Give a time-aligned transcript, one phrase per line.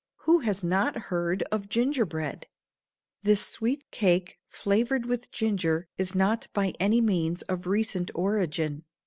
[0.21, 2.47] Who has not heard of ginger bread?
[3.21, 8.83] This sweet cake flavored with ginger is not by any means of recent origin.